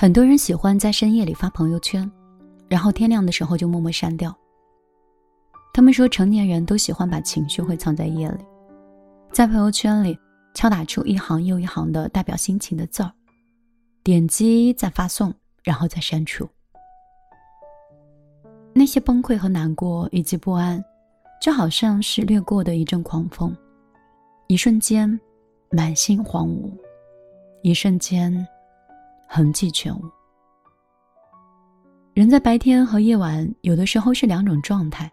[0.00, 2.08] 很多人喜欢在深夜里发朋友圈，
[2.68, 4.32] 然后天亮的时候就默默删掉。
[5.74, 8.44] 他们说，成年人都喜欢把情绪会藏在夜里，
[9.32, 10.16] 在朋友圈里
[10.54, 13.10] 敲打出一行又一行的代表心情的字儿，
[14.04, 15.34] 点击再发送，
[15.64, 16.48] 然后再删除。
[18.72, 20.80] 那些崩溃和难过以及不安，
[21.42, 23.52] 就好像是掠过的一阵狂风，
[24.46, 25.18] 一瞬间，
[25.72, 26.70] 满心荒芜，
[27.62, 28.46] 一瞬间。
[29.28, 30.02] 痕迹全无。
[32.14, 35.08] 人在白天和夜晚有的时候是两种状态。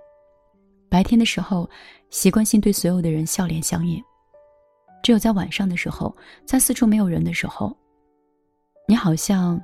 [0.89, 1.69] 白天的时候，
[2.09, 4.01] 习惯性对所有的人笑脸相迎；
[5.03, 6.15] 只有在晚上的时候，
[6.45, 7.75] 在四处没有人的时候，
[8.87, 9.61] 你好像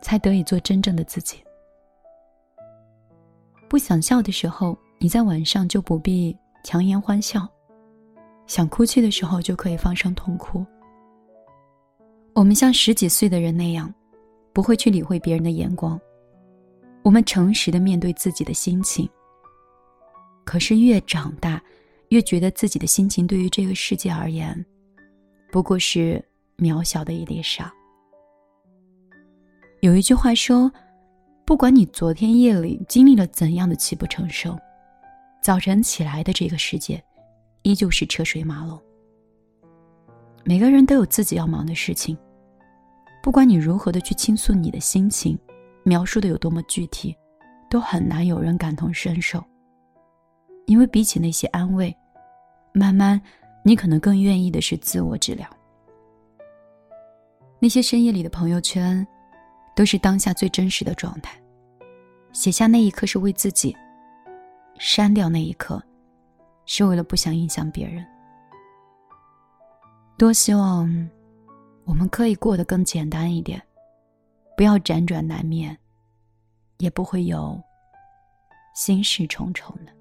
[0.00, 1.44] 才得以做真正的自己。
[3.68, 7.42] 不想笑的时候，你在晚上就不必强颜欢笑；
[8.46, 10.64] 想哭泣的时候，就可以放声痛哭。
[12.34, 13.92] 我们像十几岁的人那样，
[14.52, 16.00] 不会去理会别人的眼光。
[17.02, 19.08] 我们诚实的面对自己的心情。
[20.44, 21.62] 可是越长大，
[22.08, 24.64] 越觉得自己的心情对于这个世界而言，
[25.50, 26.24] 不过是
[26.56, 27.72] 渺小的一粒沙。
[29.80, 30.70] 有一句话说
[31.44, 34.58] ：“不管你昨天夜里经历了怎样的泣不成声，
[35.42, 37.02] 早晨起来的这个世界，
[37.62, 38.80] 依旧是车水马龙。”
[40.42, 42.16] 每个人都有自己要忙的事情，
[43.22, 45.38] 不管你如何的去倾诉你的心情，
[45.82, 47.16] 描述的有多么具体，
[47.68, 49.42] 都很难有人感同身受。
[50.66, 51.94] 因为比起那些安慰，
[52.72, 53.20] 慢慢，
[53.64, 55.48] 你可能更愿意的是自我治疗。
[57.58, 59.06] 那些深夜里的朋友圈，
[59.76, 61.38] 都是当下最真实的状态。
[62.32, 63.76] 写下那一刻是为自己，
[64.78, 65.82] 删掉那一刻，
[66.64, 68.06] 是为了不想影响别人。
[70.16, 70.88] 多希望
[71.90, 73.60] 我们可以过得更简单一点，
[74.56, 75.76] 不要辗转难眠，
[76.78, 77.60] 也不会有
[78.76, 79.92] 心事重重的。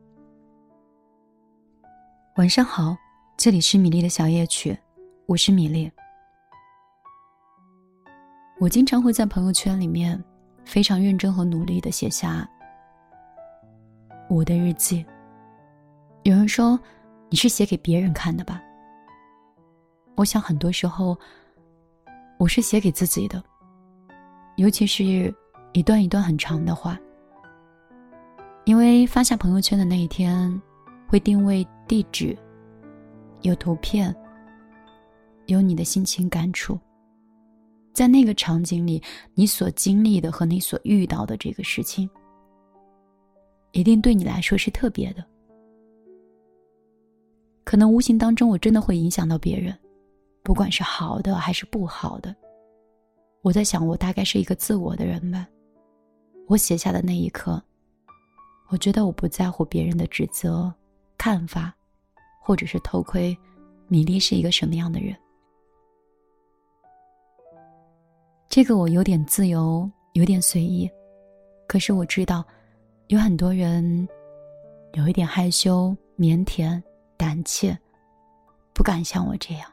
[2.36, 2.96] 晚上好，
[3.36, 4.78] 这里是米粒的小夜曲，
[5.26, 5.92] 我是米粒。
[8.60, 10.24] 我经常会在朋友圈里面
[10.66, 12.48] 非常认真和努力的写下
[14.30, 15.04] 我的日记。
[16.22, 16.80] 有人说
[17.32, 18.62] 你是写给别人看的吧？
[20.16, 21.18] 我想很多时候，
[22.40, 23.44] 我是写给自己的，
[24.56, 25.04] 尤其是
[25.74, 26.98] 一段一段很长的话，
[28.64, 30.50] 因为发下朋友圈的那一天，
[31.06, 32.38] 会定位地址，
[33.42, 34.16] 有图片，
[35.48, 36.80] 有你的心情感触，
[37.92, 42.10] 在那个场景里，你所经历的和你所遇到的这个事情，
[43.74, 45.26] 一定对你来说是特别的，
[47.66, 49.78] 可能无形当中，我真的会影响到别人。
[50.44, 52.36] 不管是好的还是不好的，
[53.42, 55.48] 我在想，我大概是一个自我的人吧。
[56.48, 57.62] 我写下的那一刻，
[58.70, 60.74] 我觉得我不在乎别人的指责、
[61.18, 61.72] 看法，
[62.42, 63.38] 或者是偷窥
[63.88, 65.16] 米粒是一个什么样的人。
[68.48, 70.90] 这个我有点自由，有点随意，
[71.68, 72.44] 可是我知道，
[73.08, 74.08] 有很多人
[74.94, 76.82] 有一点害羞、腼腆、
[77.16, 77.78] 胆怯，
[78.74, 79.72] 不敢像我这样。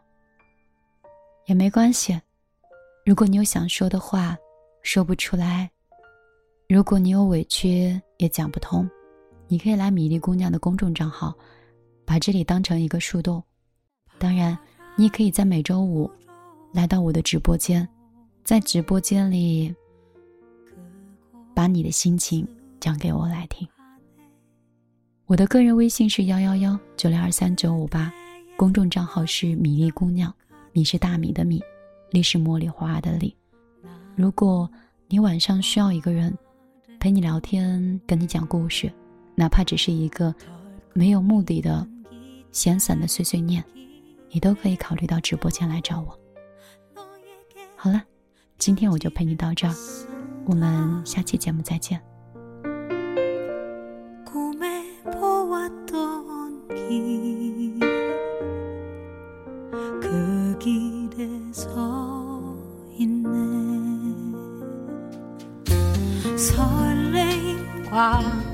[1.46, 2.20] 也没关系，
[3.04, 4.36] 如果你有想说的话，
[4.82, 5.68] 说不出来；
[6.68, 8.88] 如果你有委屈也讲不通，
[9.46, 11.32] 你可以来米粒姑娘的公众账号，
[12.04, 13.40] 把这里当成一个树洞。
[14.18, 14.58] 当然，
[14.96, 16.10] 你也可以在每周五
[16.72, 17.88] 来到我的直播间，
[18.42, 19.72] 在直播间里
[21.54, 22.44] 把你的心情
[22.80, 23.66] 讲给我来听。
[25.26, 28.12] 我的个人微信是幺幺幺九零二三九五八，
[28.56, 30.34] 公众账号是米粒姑娘。
[30.76, 31.64] 米是大米的米，
[32.10, 33.34] 粒是茉莉花的粒。
[34.14, 34.70] 如果
[35.08, 36.36] 你晚上需要一个人
[37.00, 38.92] 陪你聊天，跟你讲故事，
[39.34, 40.34] 哪怕只是一个
[40.92, 41.88] 没有目的的
[42.52, 43.64] 闲散的碎碎念，
[44.30, 46.14] 你都可以考虑到直播间来找我。
[47.74, 48.02] 好了，
[48.58, 49.74] 今天我就陪你到这儿，
[50.44, 51.98] 我们下期节目再见。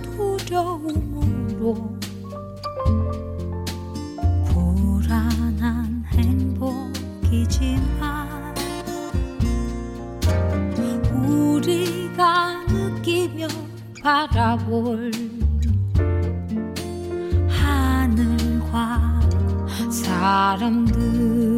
[0.03, 1.75] 두려움으로
[4.47, 7.75] 불안한 행복이지만
[11.12, 13.49] 우리가 느끼며
[14.00, 15.11] 바라볼
[17.49, 19.21] 하늘과
[19.91, 21.52] 사람들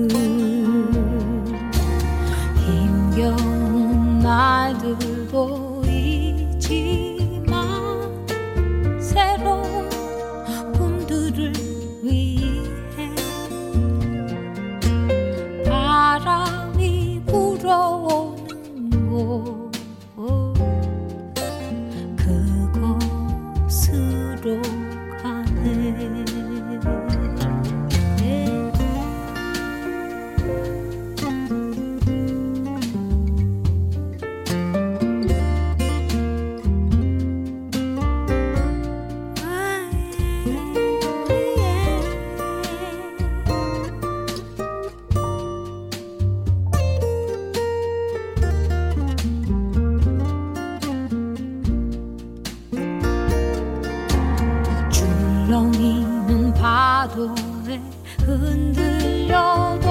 [55.63, 57.81] 이는 파도에
[58.21, 59.89] 흔들려도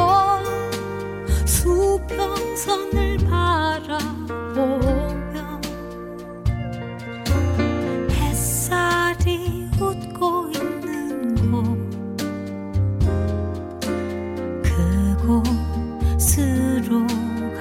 [1.45, 4.61] 수평선을 바라보며
[8.11, 11.63] 햇살이 웃고 있는 곳
[16.17, 17.07] 그곳으로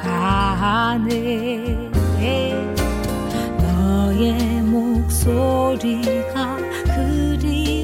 [0.03, 1.91] 가네.
[3.59, 7.82] 너의 목소리가 그리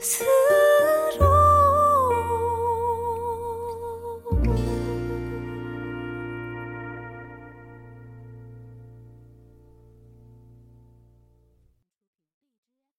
[0.00, 0.24] 思